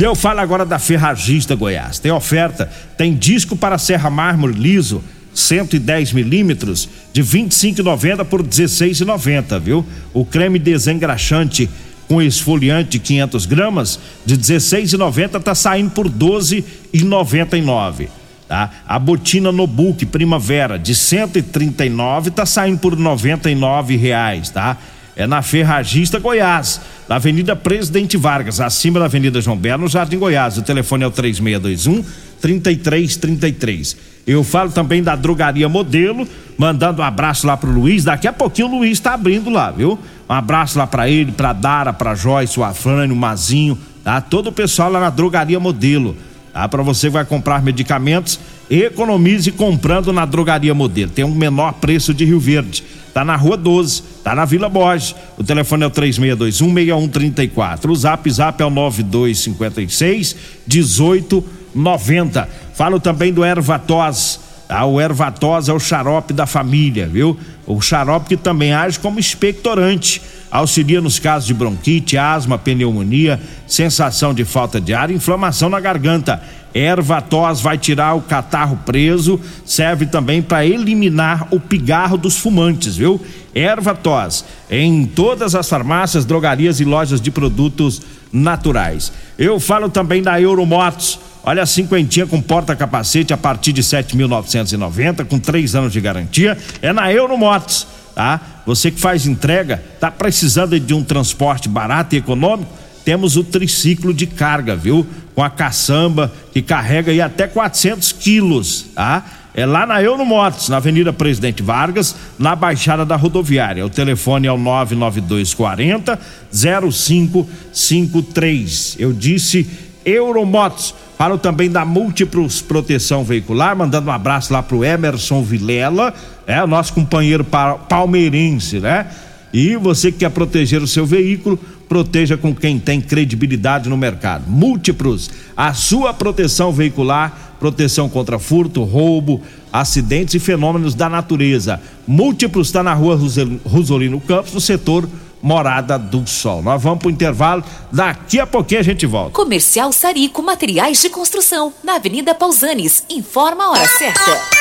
Eu 0.00 0.16
falo 0.16 0.40
agora 0.40 0.66
da 0.66 0.80
Ferragista 0.80 1.54
Goiás. 1.54 2.00
Tem 2.00 2.10
oferta, 2.10 2.68
tem 2.96 3.14
disco 3.14 3.54
para 3.54 3.78
serra 3.78 4.10
mármore 4.10 4.54
liso 4.54 5.00
110 5.34 6.12
milímetros 6.12 6.88
de 7.12 7.22
25,90 7.22 8.24
por 8.24 8.42
16,90, 8.42 9.60
viu? 9.60 9.84
O 10.12 10.24
creme 10.24 10.58
desengraxante 10.58 11.68
com 12.08 12.22
esfoliante 12.22 12.92
de 12.92 12.98
500 13.00 13.46
gramas 13.46 14.00
de 14.24 14.36
16,90 14.36 15.42
tá 15.42 15.54
saindo 15.54 15.90
por 15.90 16.08
12,99. 16.08 18.08
Tá? 18.48 18.70
A 18.88 18.98
botina 18.98 19.52
Nobuque 19.52 20.06
Primavera 20.06 20.78
de 20.78 20.94
139 20.94 22.30
tá 22.30 22.46
saindo 22.46 22.78
por 22.78 22.96
99 22.96 23.96
reais, 23.96 24.48
tá? 24.48 24.78
É 25.18 25.26
na 25.26 25.42
Ferragista 25.42 26.20
Goiás, 26.20 26.80
na 27.08 27.16
Avenida 27.16 27.56
Presidente 27.56 28.16
Vargas, 28.16 28.60
acima 28.60 29.00
da 29.00 29.06
Avenida 29.06 29.40
João 29.40 29.56
Belo, 29.56 29.82
no 29.82 29.88
Jardim 29.88 30.16
Goiás. 30.16 30.56
O 30.56 30.62
telefone 30.62 31.02
é 31.02 31.08
o 31.08 31.10
3621 31.10 32.04
3333. 32.40 33.96
Eu 34.24 34.44
falo 34.44 34.70
também 34.70 35.02
da 35.02 35.16
drogaria 35.16 35.68
Modelo, 35.68 36.24
mandando 36.56 37.02
um 37.02 37.04
abraço 37.04 37.48
lá 37.48 37.56
pro 37.56 37.68
Luiz. 37.68 38.04
Daqui 38.04 38.28
a 38.28 38.32
pouquinho 38.32 38.68
o 38.68 38.78
Luiz 38.78 38.92
está 38.92 39.14
abrindo 39.14 39.50
lá, 39.50 39.72
viu? 39.72 39.98
Um 40.30 40.32
abraço 40.32 40.78
lá 40.78 40.86
para 40.86 41.10
ele, 41.10 41.32
pra 41.32 41.52
Dara, 41.52 41.92
pra 41.92 42.14
Joyce, 42.14 42.60
o 42.60 42.62
Afrânio, 42.62 43.16
o 43.16 43.18
Mazinho, 43.18 43.76
tá? 44.04 44.20
Todo 44.20 44.50
o 44.50 44.52
pessoal 44.52 44.88
lá 44.88 45.00
na 45.00 45.10
drogaria 45.10 45.58
Modelo. 45.58 46.16
Tá? 46.52 46.68
Para 46.68 46.84
você 46.84 47.08
que 47.08 47.14
vai 47.14 47.24
comprar 47.24 47.60
medicamentos, 47.60 48.38
economize 48.70 49.50
comprando 49.50 50.12
na 50.12 50.24
drogaria 50.24 50.74
Modelo. 50.74 51.10
Tem 51.10 51.24
um 51.24 51.34
menor 51.34 51.72
preço 51.72 52.14
de 52.14 52.24
Rio 52.24 52.38
Verde. 52.38 52.84
Tá 53.18 53.24
na 53.24 53.34
Rua 53.34 53.56
12, 53.56 54.04
tá 54.22 54.32
na 54.32 54.44
Vila 54.44 54.68
Borges. 54.68 55.12
O 55.36 55.42
telefone 55.42 55.82
é 55.82 55.86
o 55.88 55.90
36216134. 55.90 57.90
O 57.90 57.96
Zap 57.96 58.30
Zap 58.30 58.62
é 58.62 58.64
o 58.64 58.70
9256 58.70 60.36
1890. 60.68 62.48
Falo 62.74 63.00
também 63.00 63.32
do 63.32 63.44
Ervatos. 63.44 64.38
Ah, 64.68 64.84
o 64.84 65.00
Ervatos 65.00 65.68
é 65.68 65.72
o 65.72 65.80
xarope 65.80 66.32
da 66.32 66.46
família, 66.46 67.08
viu? 67.08 67.36
O 67.66 67.80
xarope 67.80 68.28
que 68.28 68.36
também 68.36 68.72
age 68.72 69.00
como 69.00 69.18
expectorante 69.18 70.22
auxilia 70.48 71.00
nos 71.00 71.18
casos 71.18 71.48
de 71.48 71.54
bronquite, 71.54 72.16
asma, 72.16 72.56
pneumonia, 72.56 73.40
sensação 73.66 74.32
de 74.32 74.44
falta 74.44 74.80
de 74.80 74.94
ar, 74.94 75.10
inflamação 75.10 75.68
na 75.68 75.80
garganta. 75.80 76.40
Erva 76.74 77.20
tos 77.20 77.60
vai 77.60 77.78
tirar 77.78 78.14
o 78.14 78.20
catarro 78.20 78.78
preso, 78.84 79.40
serve 79.64 80.06
também 80.06 80.42
para 80.42 80.66
eliminar 80.66 81.48
o 81.50 81.58
pigarro 81.58 82.16
dos 82.16 82.38
fumantes, 82.38 82.96
viu? 82.96 83.20
Erva 83.54 83.94
tos 83.94 84.44
em 84.70 85.06
todas 85.06 85.54
as 85.54 85.68
farmácias, 85.68 86.24
drogarias 86.24 86.80
e 86.80 86.84
lojas 86.84 87.20
de 87.20 87.30
produtos 87.30 88.02
naturais. 88.32 89.12
Eu 89.38 89.58
falo 89.58 89.88
também 89.88 90.22
da 90.22 90.40
Euromotos. 90.40 91.18
Olha 91.42 91.62
a 91.62 91.66
cinquentinha 91.66 92.26
com 92.26 92.42
porta-capacete 92.42 93.32
a 93.32 93.36
partir 93.36 93.72
de 93.72 93.82
7.990, 93.82 95.24
com 95.24 95.38
três 95.38 95.74
anos 95.74 95.92
de 95.92 96.00
garantia. 96.00 96.58
É 96.82 96.92
na 96.92 97.10
Euromotos 97.12 97.86
tá? 98.18 98.40
Você 98.66 98.90
que 98.90 99.00
faz 99.00 99.26
entrega, 99.26 99.80
tá 100.00 100.10
precisando 100.10 100.78
de 100.80 100.92
um 100.92 101.04
transporte 101.04 101.68
barato 101.68 102.16
e 102.16 102.18
econômico? 102.18 102.68
Temos 103.04 103.36
o 103.36 103.44
triciclo 103.44 104.12
de 104.12 104.26
carga, 104.26 104.74
viu? 104.74 105.06
Com 105.38 105.44
a 105.44 105.50
caçamba 105.50 106.32
que 106.52 106.60
carrega 106.60 107.12
aí 107.12 107.20
até 107.20 107.46
400 107.46 108.10
quilos, 108.10 108.86
tá? 108.92 109.24
É 109.54 109.64
lá 109.64 109.86
na 109.86 110.02
Euromotos, 110.02 110.68
na 110.68 110.78
Avenida 110.78 111.12
Presidente 111.12 111.62
Vargas, 111.62 112.16
na 112.36 112.56
Baixada 112.56 113.06
da 113.06 113.14
Rodoviária. 113.14 113.86
O 113.86 113.88
telefone 113.88 114.48
é 114.48 114.52
o 114.52 114.58
99240 114.58 116.18
0553. 116.50 118.96
Eu 118.98 119.12
disse 119.12 119.70
Euromotos 120.04 120.92
Falo 121.18 121.36
também 121.36 121.68
da 121.68 121.84
Múltiplos 121.84 122.62
Proteção 122.62 123.24
Veicular, 123.24 123.76
mandando 123.76 124.08
um 124.08 124.12
abraço 124.12 124.52
lá 124.52 124.62
pro 124.62 124.84
Emerson 124.84 125.42
Vilela, 125.42 126.14
é 126.46 126.62
o 126.62 126.66
nosso 126.68 126.92
companheiro 126.92 127.44
palmeirense, 127.88 128.78
né? 128.78 129.08
E 129.52 129.76
você 129.76 130.12
que 130.12 130.18
quer 130.18 130.30
proteger 130.30 130.82
o 130.82 130.86
seu 130.86 131.06
veículo, 131.06 131.58
proteja 131.88 132.36
com 132.36 132.54
quem 132.54 132.78
tem 132.78 133.00
credibilidade 133.00 133.88
no 133.88 133.96
mercado. 133.96 134.44
Múltiplos, 134.46 135.30
a 135.56 135.72
sua 135.72 136.12
proteção 136.12 136.72
veicular, 136.72 137.56
proteção 137.58 138.08
contra 138.08 138.38
furto, 138.38 138.84
roubo, 138.84 139.40
acidentes 139.72 140.34
e 140.34 140.38
fenômenos 140.38 140.94
da 140.94 141.08
natureza. 141.08 141.80
Múltiplos 142.06 142.68
está 142.68 142.82
na 142.82 142.94
rua 142.94 143.18
Rosolino 143.64 144.20
Campos, 144.20 144.52
no 144.52 144.60
setor 144.60 145.08
Morada 145.40 145.98
do 145.98 146.26
Sol. 146.26 146.62
Nós 146.62 146.82
vamos 146.82 146.98
para 146.98 147.08
o 147.08 147.10
intervalo, 147.10 147.64
daqui 147.92 148.40
a 148.40 148.46
pouquinho 148.46 148.80
a 148.80 148.84
gente 148.84 149.06
volta. 149.06 149.30
Comercial 149.30 149.92
Sarico 149.92 150.42
Materiais 150.42 151.00
de 151.00 151.08
Construção, 151.08 151.72
na 151.82 151.94
Avenida 151.94 152.34
Pausanes. 152.34 153.04
Informa 153.08 153.64
a 153.64 153.70
hora 153.70 153.88
certa. 153.88 154.57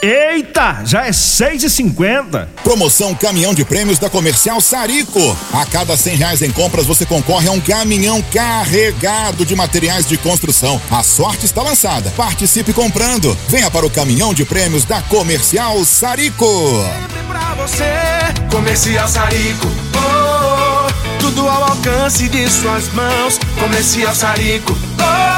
Eita, 0.00 0.82
já 0.84 1.06
é 1.06 1.12
seis 1.12 1.64
e 1.64 1.70
cinquenta. 1.70 2.48
Promoção 2.62 3.16
Caminhão 3.16 3.52
de 3.52 3.64
Prêmios 3.64 3.98
da 3.98 4.08
Comercial 4.08 4.60
Sarico. 4.60 5.36
A 5.52 5.66
cada 5.66 5.96
cem 5.96 6.14
reais 6.14 6.40
em 6.40 6.52
compras 6.52 6.86
você 6.86 7.04
concorre 7.04 7.48
a 7.48 7.52
um 7.52 7.60
caminhão 7.60 8.22
carregado 8.32 9.44
de 9.44 9.56
materiais 9.56 10.06
de 10.06 10.16
construção. 10.16 10.80
A 10.88 11.02
sorte 11.02 11.46
está 11.46 11.62
lançada. 11.62 12.12
Participe 12.16 12.72
comprando. 12.72 13.36
Venha 13.48 13.70
para 13.72 13.84
o 13.84 13.90
Caminhão 13.90 14.32
de 14.32 14.44
Prêmios 14.44 14.84
da 14.84 15.02
Comercial 15.02 15.84
Sarico. 15.84 16.46
Sempre 16.46 17.22
pra 17.24 17.54
você, 17.56 17.84
Comercial 18.52 19.08
Sarico. 19.08 19.66
Oh, 19.96 20.86
oh, 20.86 21.18
tudo 21.18 21.48
ao 21.48 21.70
alcance 21.70 22.28
de 22.28 22.48
suas 22.48 22.88
mãos. 22.92 23.40
Comercial 23.58 24.14
Sarico. 24.14 24.78
Oh, 25.00 25.37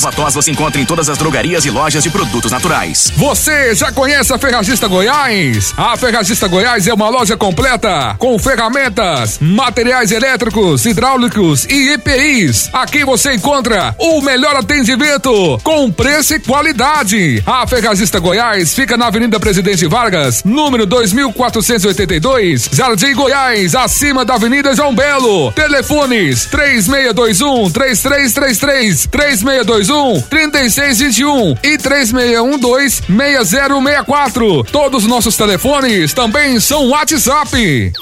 Erva 0.00 0.12
tos 0.12 0.34
você 0.34 0.50
encontra 0.50 0.80
em 0.80 0.86
todas 0.86 1.10
as 1.10 1.18
drogarias 1.18 1.66
e 1.66 1.70
lojas 1.70 2.02
de 2.02 2.08
produtos 2.08 2.50
naturais. 2.50 3.12
Você 3.16 3.74
já 3.74 3.92
conhece 3.92 4.32
a 4.32 4.38
Ferragista 4.38 4.88
Goiás? 4.88 5.74
A 5.76 5.94
Ferragista 5.94 6.48
Goiás 6.48 6.86
é 6.86 6.94
uma 6.94 7.10
loja 7.10 7.36
completa 7.36 8.14
com 8.18 8.38
ferramentas, 8.38 9.36
materiais 9.42 10.10
elétricos, 10.10 10.86
hidráulicos 10.86 11.66
e 11.66 11.90
EPIs. 11.92 12.70
Aqui 12.72 13.04
você 13.04 13.34
encontra 13.34 13.94
o 13.98 14.22
melhor 14.22 14.56
atendimento 14.56 15.60
com 15.62 15.92
preço 15.92 16.34
e 16.34 16.40
qualidade. 16.40 17.42
A 17.44 17.66
Ferragista 17.66 18.18
Goiás 18.18 18.72
fica 18.72 18.96
na 18.96 19.08
Avenida 19.08 19.38
Presidente 19.38 19.86
Vargas, 19.86 20.42
número 20.44 20.86
2482, 20.86 22.70
Jardim 22.72 23.14
Goiás, 23.14 23.74
acima 23.74 24.24
da 24.24 24.36
Avenida 24.36 24.74
João 24.74 24.94
Belo. 24.94 25.52
Telefones 25.52 26.46
3621 26.46 27.70
3333, 27.70 29.06
3621 29.06 29.89
3621 30.30 31.56
e 31.62 31.76
3612 31.76 33.02
6064. 33.06 34.64
Todos 34.64 35.02
os 35.02 35.08
nossos 35.08 35.36
telefones 35.36 36.12
também 36.12 36.60
são 36.60 36.88
WhatsApp. 36.88 37.92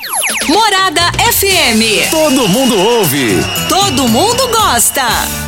Morada 0.49 1.01
FM. 1.33 2.11
Todo 2.11 2.49
mundo 2.49 2.77
ouve. 2.77 3.43
Todo 3.69 4.07
mundo 4.09 4.49
gosta. 4.49 5.48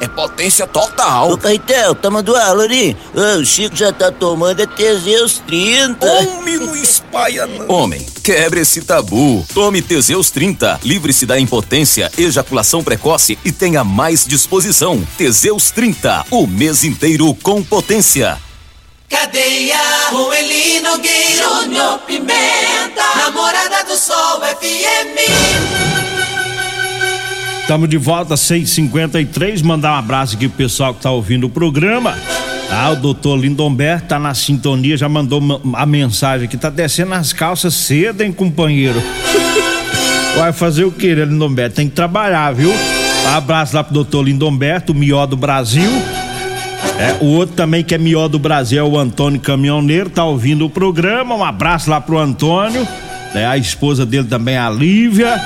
é 0.00 0.08
potência 0.08 0.66
total. 0.66 1.30
Ô, 1.32 1.38
Caetel, 1.38 1.94
tá 1.94 2.10
mandando? 2.10 2.62
Ô, 2.62 3.40
o 3.40 3.44
Chico 3.44 3.76
já 3.76 3.92
tá 3.92 4.10
tomando 4.10 4.60
é 4.60 4.66
Teseus 4.66 5.38
30. 5.46 6.06
Homem, 6.06 6.58
não 6.58 6.76
espalha 6.76 7.46
não. 7.46 7.68
Homem, 7.68 8.04
quebre 8.22 8.60
esse 8.60 8.82
tabu. 8.82 9.46
Tome 9.54 9.82
Teseus 9.82 10.30
30. 10.30 10.80
Livre-se 10.82 11.26
da 11.26 11.38
impotência, 11.38 12.10
ejaculação 12.16 12.82
precoce 12.82 13.38
e 13.44 13.52
tenha 13.52 13.84
mais 13.84 14.26
disposição. 14.26 15.06
Teseus 15.16 15.70
30. 15.70 16.26
O 16.30 16.46
mês 16.46 16.84
inteiro 16.84 17.34
com 17.42 17.62
potência. 17.62 18.38
Cadeia, 19.08 19.78
com 20.10 20.32
Eli 20.32 20.80
Nogueira, 20.80 21.60
Júnior 21.60 21.98
Pimenta, 22.00 23.04
Namorada 23.16 23.84
do 23.84 23.96
Sol 23.96 24.40
FM. 24.40 26.15
Estamos 27.66 27.88
de 27.88 27.98
volta, 27.98 28.36
653. 28.36 29.60
Mandar 29.60 29.94
um 29.94 29.98
abraço 29.98 30.36
aqui 30.36 30.46
pro 30.46 30.56
pessoal 30.56 30.94
que 30.94 31.02
tá 31.02 31.10
ouvindo 31.10 31.48
o 31.48 31.50
programa. 31.50 32.16
Ah, 32.70 32.90
o 32.92 32.94
doutor 32.94 33.36
Lindomberto 33.36 34.06
tá 34.06 34.20
na 34.20 34.34
sintonia, 34.34 34.96
já 34.96 35.08
mandou 35.08 35.42
a 35.74 35.84
mensagem 35.84 36.46
aqui. 36.46 36.56
Tá 36.56 36.70
descendo 36.70 37.12
as 37.14 37.32
calças 37.32 37.74
cedo, 37.74 38.20
hein, 38.20 38.30
companheiro? 38.30 39.02
Vai 40.36 40.52
fazer 40.52 40.84
o 40.84 40.92
que, 40.92 41.12
né, 41.12 41.24
Lindomberto? 41.24 41.74
Tem 41.74 41.88
que 41.88 41.94
trabalhar, 41.96 42.52
viu? 42.52 42.72
Abraço 43.34 43.74
lá 43.74 43.82
pro 43.82 43.94
doutor 43.94 44.22
Lindomberto, 44.22 44.92
o 44.92 44.94
melhor 44.94 45.26
do 45.26 45.36
Brasil. 45.36 45.90
É, 47.00 47.16
o 47.20 47.26
outro 47.26 47.56
também 47.56 47.82
que 47.82 47.96
é 47.96 47.98
melhor 47.98 48.28
do 48.28 48.38
Brasil 48.38 48.78
é 48.78 48.88
o 48.88 48.96
Antônio 48.96 49.40
Caminhoneiro, 49.40 50.08
tá 50.08 50.24
ouvindo 50.24 50.64
o 50.64 50.70
programa. 50.70 51.34
Um 51.34 51.44
abraço 51.44 51.90
lá 51.90 52.00
pro 52.00 52.16
Antônio. 52.16 52.86
Né? 53.36 53.44
A 53.44 53.58
esposa 53.58 54.06
dele 54.06 54.26
também, 54.26 54.56
a 54.56 54.70
Lívia. 54.70 55.38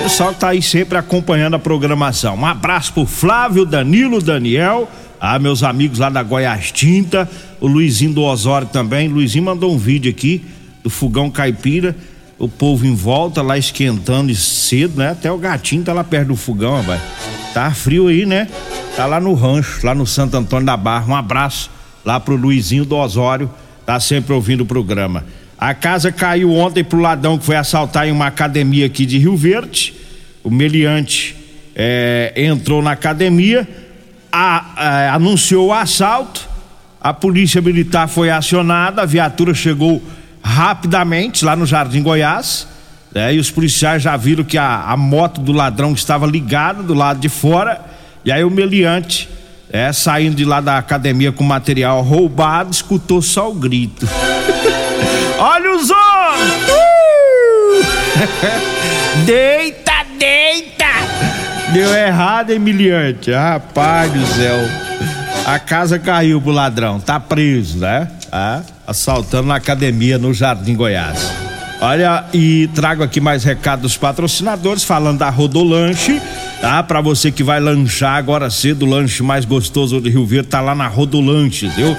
O 0.00 0.02
pessoal 0.02 0.34
tá 0.34 0.48
aí 0.50 0.60
sempre 0.60 0.98
acompanhando 0.98 1.54
a 1.54 1.58
programação. 1.58 2.36
Um 2.36 2.44
abraço 2.44 2.92
pro 2.92 3.06
Flávio, 3.06 3.64
Danilo, 3.64 4.20
Daniel. 4.20 4.86
Ah, 5.18 5.38
meus 5.38 5.62
amigos 5.62 5.98
lá 5.98 6.10
da 6.10 6.22
Goiás 6.22 6.70
Tinta, 6.70 7.26
o 7.58 7.66
Luizinho 7.66 8.12
do 8.12 8.22
Osório 8.22 8.68
também. 8.68 9.08
Luizinho 9.08 9.46
mandou 9.46 9.74
um 9.74 9.78
vídeo 9.78 10.10
aqui 10.10 10.44
do 10.82 10.90
fogão 10.90 11.30
caipira, 11.30 11.96
o 12.38 12.50
povo 12.50 12.86
em 12.86 12.94
volta 12.94 13.40
lá 13.40 13.56
esquentando 13.56 14.32
cedo, 14.34 14.98
né? 14.98 15.12
Até 15.12 15.32
o 15.32 15.38
gatinho 15.38 15.82
tá 15.82 15.94
lá 15.94 16.04
perto 16.04 16.28
do 16.28 16.36
fogão, 16.36 16.76
rapaz. 16.76 17.00
Tá 17.54 17.70
frio 17.70 18.08
aí, 18.08 18.26
né? 18.26 18.46
Tá 18.94 19.06
lá 19.06 19.18
no 19.18 19.32
rancho, 19.32 19.86
lá 19.86 19.94
no 19.94 20.06
Santo 20.06 20.36
Antônio 20.36 20.66
da 20.66 20.76
Barra. 20.76 21.06
Um 21.10 21.16
abraço 21.16 21.70
lá 22.04 22.20
pro 22.20 22.36
Luizinho 22.36 22.84
do 22.84 22.94
Osório, 22.94 23.50
tá 23.86 23.98
sempre 23.98 24.34
ouvindo 24.34 24.60
o 24.60 24.66
programa. 24.66 25.24
A 25.58 25.74
casa 25.74 26.12
caiu 26.12 26.54
ontem 26.54 26.84
pro 26.84 27.00
ladrão 27.00 27.36
que 27.36 27.44
foi 27.44 27.56
assaltar 27.56 28.06
em 28.06 28.12
uma 28.12 28.28
academia 28.28 28.86
aqui 28.86 29.04
de 29.04 29.18
Rio 29.18 29.36
Verde. 29.36 29.92
O 30.44 30.50
meliante 30.50 31.34
é, 31.74 32.32
entrou 32.36 32.80
na 32.80 32.92
academia, 32.92 33.68
a, 34.30 34.74
a, 34.76 35.14
anunciou 35.14 35.68
o 35.68 35.72
assalto. 35.72 36.48
A 37.00 37.12
polícia 37.12 37.60
militar 37.60 38.08
foi 38.08 38.30
acionada, 38.30 39.02
a 39.02 39.06
viatura 39.06 39.52
chegou 39.52 40.00
rapidamente 40.40 41.44
lá 41.44 41.56
no 41.56 41.66
Jardim 41.66 42.02
Goiás. 42.02 42.68
Né, 43.12 43.34
e 43.34 43.38
os 43.40 43.50
policiais 43.50 44.00
já 44.00 44.16
viram 44.16 44.44
que 44.44 44.58
a, 44.58 44.82
a 44.82 44.96
moto 44.96 45.40
do 45.40 45.50
ladrão 45.50 45.92
estava 45.92 46.24
ligada 46.24 46.84
do 46.84 46.94
lado 46.94 47.18
de 47.18 47.28
fora. 47.28 47.80
E 48.24 48.30
aí 48.30 48.44
o 48.44 48.50
meliante, 48.50 49.28
é, 49.70 49.92
saindo 49.92 50.36
de 50.36 50.44
lá 50.44 50.60
da 50.60 50.78
academia 50.78 51.30
com 51.30 51.44
material 51.44 52.02
roubado, 52.02 52.70
escutou 52.70 53.20
só 53.20 53.50
o 53.50 53.54
grito. 53.54 54.08
Olha 55.38 55.76
os 55.76 55.90
homens! 55.90 56.64
Uh! 56.68 56.86
deita, 59.26 59.92
deita! 60.18 60.86
Deu 61.72 61.94
errado, 61.94 62.50
Emiliante. 62.50 63.30
Rapaz 63.30 64.10
do 64.12 64.26
céu. 64.26 64.56
A 65.46 65.58
casa 65.58 65.98
caiu 65.98 66.40
pro 66.40 66.50
ladrão. 66.50 66.98
Tá 66.98 67.20
preso, 67.20 67.78
né? 67.78 68.08
Ah, 68.32 68.62
assaltando 68.86 69.48
na 69.48 69.56
academia 69.56 70.18
no 70.18 70.32
Jardim 70.34 70.74
Goiás. 70.74 71.30
Olha, 71.80 72.24
e 72.34 72.68
trago 72.74 73.02
aqui 73.02 73.20
mais 73.20 73.44
recado 73.44 73.82
dos 73.82 73.96
patrocinadores, 73.96 74.82
falando 74.82 75.18
da 75.18 75.30
Rodolanche, 75.30 76.20
tá? 76.60 76.82
Pra 76.82 77.00
você 77.00 77.30
que 77.30 77.42
vai 77.42 77.60
lanchar 77.60 78.16
agora 78.16 78.50
cedo, 78.50 78.84
o 78.84 78.88
lanche 78.88 79.22
mais 79.22 79.44
gostoso 79.44 80.00
do 80.00 80.08
Rio 80.08 80.26
Verde 80.26 80.48
tá 80.48 80.60
lá 80.60 80.74
na 80.74 80.86
Rodolanches, 80.86 81.74
viu? 81.74 81.96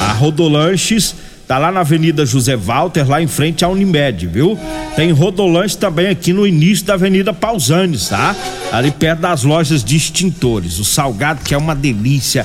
A 0.00 0.12
Rodolanches 0.12 1.14
Tá 1.48 1.56
lá 1.56 1.72
na 1.72 1.80
Avenida 1.80 2.26
José 2.26 2.54
Walter, 2.54 3.08
lá 3.08 3.22
em 3.22 3.26
frente 3.26 3.64
à 3.64 3.68
Unimed, 3.68 4.26
viu? 4.26 4.58
Tem 4.94 5.10
Rodolanche 5.10 5.78
também 5.78 6.08
aqui 6.08 6.30
no 6.30 6.46
início 6.46 6.84
da 6.84 6.92
Avenida 6.92 7.32
Pausanes, 7.32 8.10
tá? 8.10 8.36
Ali 8.70 8.90
perto 8.90 9.20
das 9.20 9.44
lojas 9.44 9.82
de 9.82 9.96
extintores. 9.96 10.78
O 10.78 10.84
salgado 10.84 11.40
que 11.42 11.54
é 11.54 11.56
uma 11.56 11.74
delícia, 11.74 12.44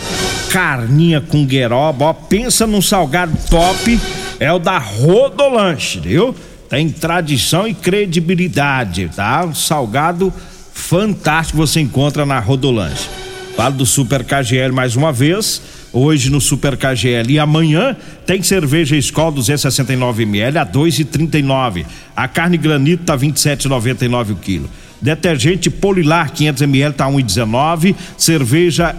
carninha 0.50 1.20
com 1.20 1.46
gueroba, 1.46 2.06
ó, 2.06 2.14
pensa 2.14 2.66
num 2.66 2.82
salgado 2.82 3.38
top, 3.50 4.00
é 4.40 4.54
o 4.54 4.58
da 4.58 4.78
Rodolanche, 4.78 6.00
viu? 6.00 6.34
Tem 6.70 6.90
tradição 6.90 7.68
e 7.68 7.74
credibilidade, 7.74 9.12
tá? 9.14 9.52
Salgado 9.54 10.34
fantástico 10.74 11.58
você 11.58 11.80
encontra 11.80 12.26
na 12.26 12.40
Rodolanche. 12.40 13.08
Falo 13.56 13.76
do 13.76 13.86
Super 13.86 14.24
KGL 14.24 14.74
mais 14.74 14.96
uma 14.96 15.14
vez 15.14 15.62
hoje 15.94 16.30
no 16.32 16.42
Super 16.42 16.76
KGL. 16.76 17.34
E 17.34 17.40
amanhã 17.40 17.96
tem 18.26 18.42
cerveja 18.42 18.98
Skol 18.98 19.32
269 19.32 20.24
ml 20.24 20.58
a 20.58 20.66
2,39. 20.66 21.86
A 22.16 22.28
carne 22.28 22.58
granito 22.58 23.04
tá 23.04 23.16
27,99 23.16 24.32
o 24.32 24.36
quilo. 24.36 24.68
Detergente 25.00 25.70
Polilar 25.70 26.32
500 26.32 26.64
ml 26.64 26.96
tá 26.96 27.08
1,19. 27.08 27.96
Cerveja 28.18 28.96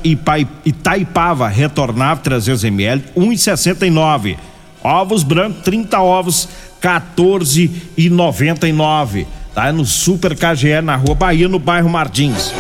Itaipava 0.65 1.49
retornável 1.49 2.23
300 2.23 2.63
ml 2.65 3.03
1,69. 3.17 4.37
Ovos 4.83 5.23
brancos 5.25 5.65
30 5.65 6.01
ovos 6.01 6.49
14,99. 6.81 9.27
Tá 9.55 9.73
no 9.73 9.85
Super 9.85 10.37
KGL 10.37 10.85
na 10.85 10.97
Rua 10.97 11.15
Bahia 11.15 11.49
no 11.49 11.61
bairro 11.61 11.89
Martins. 11.89 12.53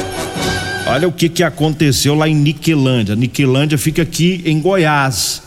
Olha 0.87 1.09
o 1.09 1.12
que, 1.12 1.28
que 1.28 1.42
aconteceu 1.42 2.14
lá 2.14 2.28
em 2.28 2.37
Niquelândia. 2.37 3.16
Niquelândia 3.16 3.76
fica 3.76 4.02
aqui 4.02 4.42
em 4.44 4.61
Goiás. 4.61 5.42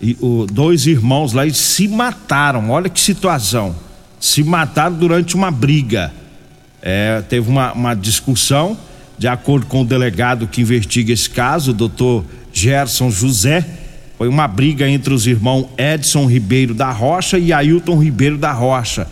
E 0.00 0.16
o, 0.20 0.46
dois 0.50 0.86
irmãos 0.86 1.32
lá 1.32 1.48
se 1.50 1.88
mataram. 1.88 2.68
Olha 2.70 2.90
que 2.90 3.00
situação. 3.00 3.74
se 4.20 4.44
mataram 4.44 4.94
durante 4.94 5.34
uma 5.34 5.50
briga. 5.50 6.12
É, 6.82 7.22
teve 7.26 7.48
uma, 7.48 7.72
uma 7.72 7.94
discussão, 7.94 8.76
de 9.16 9.26
acordo 9.26 9.66
com 9.66 9.82
o 9.82 9.84
delegado 9.84 10.46
que 10.46 10.60
investiga 10.60 11.12
esse 11.12 11.30
caso, 11.30 11.70
o 11.70 11.74
doutor 11.74 12.24
Gerson 12.52 13.10
José, 13.10 13.64
foi 14.18 14.28
uma 14.28 14.46
briga 14.46 14.88
entre 14.88 15.14
os 15.14 15.26
irmãos 15.26 15.68
Edson 15.78 16.26
Ribeiro 16.26 16.74
da 16.74 16.90
Rocha 16.90 17.38
e 17.38 17.52
Ailton 17.52 17.98
Ribeiro 17.98 18.36
da 18.36 18.52
Rocha. 18.52 19.06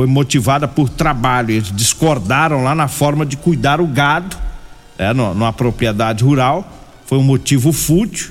Foi 0.00 0.06
motivada 0.06 0.66
por 0.66 0.88
trabalho. 0.88 1.50
Eles 1.50 1.70
discordaram 1.70 2.64
lá 2.64 2.74
na 2.74 2.88
forma 2.88 3.26
de 3.26 3.36
cuidar 3.36 3.82
o 3.82 3.86
gado, 3.86 4.34
é, 4.96 5.12
numa 5.12 5.52
propriedade 5.52 6.24
rural. 6.24 6.66
Foi 7.04 7.18
um 7.18 7.22
motivo 7.22 7.70
fútil. 7.70 8.30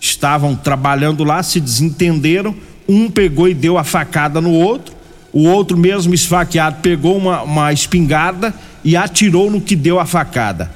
Estavam 0.00 0.56
trabalhando 0.56 1.22
lá, 1.22 1.42
se 1.42 1.60
desentenderam. 1.60 2.56
Um 2.88 3.10
pegou 3.10 3.46
e 3.46 3.52
deu 3.52 3.76
a 3.76 3.84
facada 3.84 4.40
no 4.40 4.50
outro. 4.50 4.94
O 5.30 5.46
outro, 5.46 5.76
mesmo 5.76 6.14
esfaqueado, 6.14 6.78
pegou 6.80 7.18
uma, 7.18 7.42
uma 7.42 7.70
espingarda 7.70 8.54
e 8.82 8.96
atirou 8.96 9.50
no 9.50 9.60
que 9.60 9.76
deu 9.76 10.00
a 10.00 10.06
facada. 10.06 10.70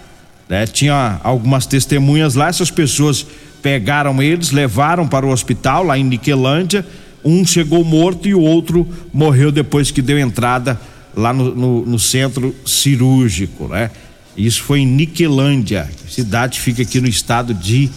Né? 0.47 0.67
Tinha 0.67 1.21
algumas 1.25 1.65
testemunhas 1.65 2.35
lá, 2.35 2.49
essas 2.49 2.71
pessoas 2.71 3.27
pegaram 3.63 4.23
eles, 4.23 4.51
levaram 4.51 5.09
para 5.09 5.25
o 5.25 5.31
hospital 5.31 5.85
lá 5.85 5.97
em 5.97 6.05
Niquelândia. 6.05 6.85
Um 7.25 7.45
chegou 7.47 7.83
morto 7.85 8.29
e 8.29 8.35
o 8.35 8.41
outro 8.41 8.87
morreu 9.13 9.51
depois 9.51 9.91
que 9.91 10.03
deu 10.03 10.19
entrada 10.19 10.79
lá 11.17 11.33
no, 11.33 11.55
no, 11.55 11.87
no 11.87 11.99
centro 11.99 12.55
cirúrgico, 12.67 13.69
né? 13.69 13.91
Isso 14.37 14.63
foi 14.63 14.81
em 14.81 14.87
Niquelândia, 14.87 15.89
cidade 16.09 16.61
fica 16.61 16.83
aqui 16.83 17.01
no 17.01 17.09
estado 17.09 17.55
de 17.55 17.89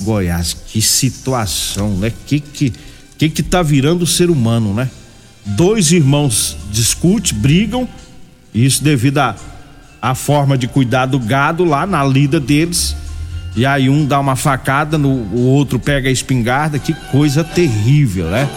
Goiás. 0.00 0.54
Que 0.54 0.80
situação, 0.80 1.96
né? 1.96 2.12
Que 2.26 2.40
que 2.40 2.72
que 3.18 3.28
que 3.28 3.42
tá 3.42 3.62
virando 3.62 4.02
o 4.02 4.06
ser 4.06 4.30
humano, 4.30 4.72
né? 4.72 4.88
Dois 5.44 5.92
irmãos 5.92 6.56
discutem, 6.70 7.36
brigam, 7.38 7.88
isso 8.54 8.82
devido 8.82 9.18
a 10.00 10.14
forma 10.14 10.56
de 10.56 10.66
cuidar 10.66 11.06
do 11.06 11.18
gado 11.18 11.64
lá 11.64 11.86
na 11.86 12.04
lida 12.04 12.40
deles. 12.40 12.96
E 13.56 13.66
aí 13.66 13.88
um 13.88 14.06
dá 14.06 14.20
uma 14.20 14.36
facada, 14.36 14.96
no, 14.96 15.08
o 15.08 15.46
outro 15.46 15.78
pega 15.78 16.08
a 16.08 16.12
espingarda, 16.12 16.78
que 16.78 16.94
coisa 17.10 17.42
terrível, 17.42 18.26
né? 18.26 18.48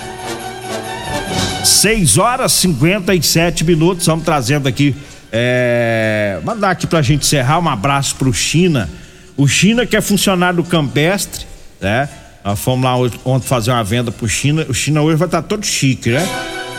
6 1.63 2.17
horas 2.17 2.51
57 2.53 3.63
minutos, 3.63 4.05
vamos 4.05 4.23
trazendo 4.23 4.67
aqui. 4.67 4.95
É, 5.31 6.39
mandar 6.43 6.71
aqui 6.71 6.85
pra 6.85 7.01
gente 7.01 7.25
encerrar 7.25 7.59
um 7.59 7.67
abraço 7.67 8.15
pro 8.15 8.31
China. 8.31 8.89
O 9.35 9.47
China 9.47 9.85
que 9.85 9.95
é 9.95 10.01
funcionário 10.01 10.57
do 10.57 10.63
Campestre, 10.63 11.45
né? 11.81 12.07
Nós 12.45 12.59
fomos 12.59 12.83
lá 12.83 12.95
ontem 13.25 13.47
fazer 13.47 13.71
uma 13.71 13.83
venda 13.83 14.11
pro 14.11 14.27
China. 14.27 14.65
O 14.69 14.73
China 14.73 15.01
hoje 15.01 15.15
vai 15.15 15.27
estar 15.27 15.41
tá 15.41 15.47
todo 15.47 15.65
chique, 15.65 16.11
né? 16.11 16.27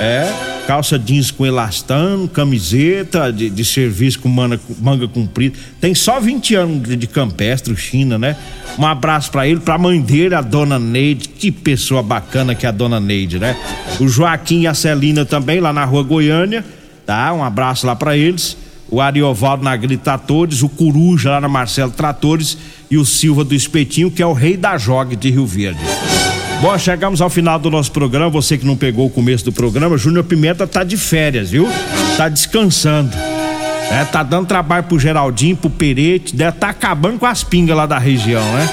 É 0.00 0.54
calça 0.66 0.98
jeans 0.98 1.30
com 1.30 1.44
elastano, 1.44 2.28
camiseta 2.28 3.32
de, 3.32 3.50
de 3.50 3.64
serviço 3.64 4.18
com 4.18 4.28
manga, 4.28 4.58
manga 4.80 5.06
comprida. 5.06 5.56
Tem 5.80 5.94
só 5.94 6.20
20 6.20 6.54
anos 6.54 6.88
de, 6.88 6.96
de 6.96 7.06
campestre, 7.06 7.76
China, 7.76 8.18
né? 8.18 8.36
Um 8.78 8.86
abraço 8.86 9.30
para 9.30 9.46
ele, 9.46 9.60
pra 9.60 9.78
mãe 9.78 10.00
dele, 10.00 10.34
a 10.34 10.40
dona 10.40 10.78
Neide. 10.78 11.28
Que 11.28 11.50
pessoa 11.52 12.02
bacana 12.02 12.54
que 12.54 12.66
é 12.66 12.68
a 12.68 12.72
dona 12.72 12.98
Neide, 12.98 13.38
né? 13.38 13.56
O 14.00 14.08
Joaquim 14.08 14.62
e 14.62 14.66
a 14.66 14.74
Celina 14.74 15.24
também, 15.24 15.60
lá 15.60 15.72
na 15.72 15.84
rua 15.84 16.02
Goiânia, 16.02 16.64
tá? 17.06 17.32
Um 17.32 17.44
abraço 17.44 17.86
lá 17.86 17.94
para 17.94 18.16
eles. 18.16 18.56
O 18.88 19.00
Ariovaldo 19.00 19.64
na 19.64 19.76
Grita 19.76 20.04
Tratores, 20.04 20.62
o 20.62 20.68
Coruja 20.68 21.30
lá 21.30 21.40
na 21.40 21.48
Marcelo 21.48 21.90
Tratores 21.90 22.56
e 22.90 22.96
o 22.96 23.04
Silva 23.04 23.42
do 23.42 23.54
Espetinho, 23.54 24.10
que 24.10 24.22
é 24.22 24.26
o 24.26 24.32
rei 24.32 24.56
da 24.56 24.76
jogue 24.76 25.16
de 25.16 25.30
Rio 25.30 25.46
Verde. 25.46 25.80
Bom, 26.64 26.78
chegamos 26.78 27.20
ao 27.20 27.28
final 27.28 27.58
do 27.58 27.70
nosso 27.70 27.92
programa. 27.92 28.30
Você 28.30 28.56
que 28.56 28.64
não 28.64 28.74
pegou 28.74 29.04
o 29.04 29.10
começo 29.10 29.44
do 29.44 29.52
programa, 29.52 29.98
Júnior 29.98 30.24
Pimenta 30.24 30.66
tá 30.66 30.82
de 30.82 30.96
férias, 30.96 31.50
viu? 31.50 31.68
Tá 32.16 32.26
descansando. 32.26 33.14
É, 33.90 34.02
tá 34.06 34.22
dando 34.22 34.46
trabalho 34.46 34.84
pro 34.84 34.98
Geraldinho, 34.98 35.58
pro 35.58 35.68
Perete, 35.68 36.34
deve 36.34 36.52
tá 36.52 36.70
acabando 36.70 37.18
com 37.18 37.26
as 37.26 37.44
pingas 37.44 37.76
lá 37.76 37.84
da 37.84 37.98
região, 37.98 38.42
né? 38.54 38.66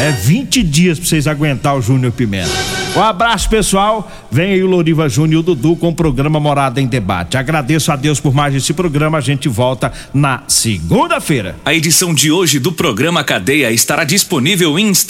É 0.00 0.10
20 0.10 0.60
dias 0.64 0.98
pra 0.98 1.08
vocês 1.08 1.28
aguentar 1.28 1.76
o 1.76 1.80
Júnior 1.80 2.12
Pimenta. 2.12 2.50
Um 2.96 3.02
abraço, 3.02 3.48
pessoal. 3.48 4.10
Vem 4.30 4.52
aí 4.52 4.62
o 4.62 4.66
Loriva 4.66 5.06
Júnior 5.06 5.34
e 5.34 5.36
o 5.36 5.42
Dudu 5.42 5.76
com 5.76 5.90
o 5.90 5.94
programa 5.94 6.40
Morada 6.40 6.80
em 6.80 6.86
Debate. 6.86 7.36
Agradeço 7.36 7.92
a 7.92 7.96
Deus 7.96 8.18
por 8.18 8.34
mais 8.34 8.54
esse 8.54 8.72
programa. 8.72 9.18
A 9.18 9.20
gente 9.20 9.50
volta 9.50 9.92
na 10.14 10.42
segunda-feira. 10.48 11.56
A 11.62 11.74
edição 11.74 12.14
de 12.14 12.32
hoje 12.32 12.58
do 12.58 12.72
programa 12.72 13.22
Cadeia 13.22 13.70
estará 13.70 14.02
disponível 14.02 14.78
em 14.78 14.88
instantes 14.88 15.06